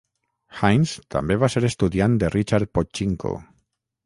[0.61, 3.37] Hines també va ser estudiant de Richard Pochinko.